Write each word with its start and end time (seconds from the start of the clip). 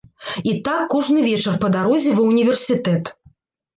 І 0.51 0.53
так 0.67 0.81
кожны 0.93 1.19
вечар 1.27 1.59
па 1.65 1.71
дарозе 1.75 2.17
ва 2.21 2.29
ўніверсітэт. 2.31 3.03